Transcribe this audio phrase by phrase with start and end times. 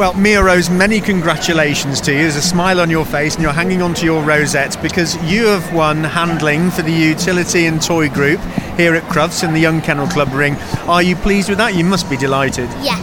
[0.00, 2.20] Well, Mia Rose, many congratulations to you.
[2.20, 5.74] There's a smile on your face, and you're hanging onto your rosette because you have
[5.74, 8.40] won handling for the utility and toy group
[8.78, 10.54] here at Crufts in the Young Kennel Club ring.
[10.88, 11.74] Are you pleased with that?
[11.74, 12.70] You must be delighted.
[12.80, 12.96] Yeah.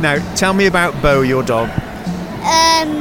[0.00, 1.68] Now, tell me about Beau, your dog.
[2.46, 2.92] Um,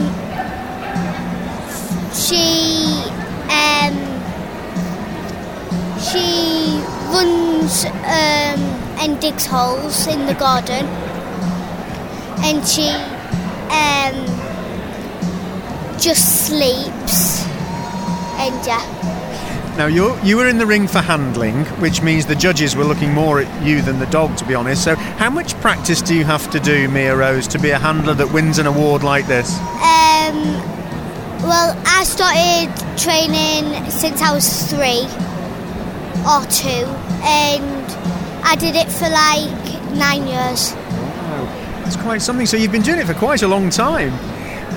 [2.11, 3.03] she
[3.45, 3.93] um,
[6.01, 6.81] she
[7.13, 8.59] runs um,
[8.97, 10.87] and digs holes in the garden,
[12.41, 12.91] and she
[15.99, 17.43] just sleeps.
[18.39, 22.75] And yeah, Now, you you were in the ring for handling, which means the judges
[22.75, 24.83] were looking more at you than the dog, to be honest.
[24.83, 28.13] So, how much practice do you have to do, Mia Rose, to be a handler
[28.15, 29.57] that wins an award like this?
[29.59, 30.37] um,
[31.43, 35.03] well, I started training since I was three
[36.27, 36.83] or two,
[37.23, 37.85] and
[38.43, 40.73] I did it for like nine years.
[40.73, 41.45] Wow,
[41.83, 42.45] that's quite something.
[42.45, 44.13] So, you've been doing it for quite a long time.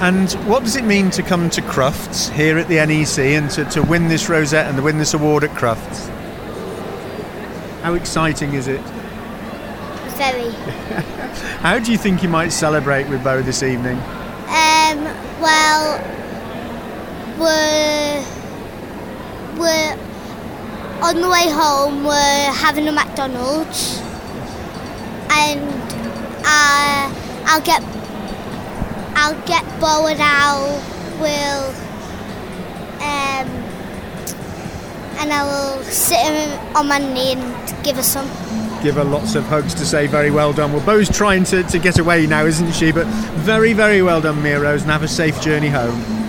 [0.01, 3.65] And what does it mean to come to Crufts here at the NEC and to,
[3.67, 6.09] to win this rosette and to win this award at Crufts?
[7.83, 8.81] How exciting is it?
[10.17, 10.51] Very.
[11.63, 13.97] How do you think you might celebrate with Beau this evening?
[13.97, 15.05] Um,
[15.41, 15.99] well,
[17.39, 18.25] we're
[19.59, 19.99] we're
[21.03, 22.05] on the way home.
[22.05, 23.99] We're having a McDonald's,
[25.31, 25.61] and
[26.45, 27.13] uh,
[27.47, 27.83] I'll get
[29.23, 30.83] I'll get Beau and I'll
[31.21, 31.69] will
[32.99, 33.49] um,
[35.21, 36.19] and I will sit
[36.75, 38.27] on my knee and give her some.
[38.83, 40.73] give her lots of hugs to say very well done.
[40.73, 42.91] Well, Beau's trying to, to get away now, isn't she?
[42.91, 43.07] But
[43.47, 46.22] very, very well done, Mia Rose, and have a safe journey home.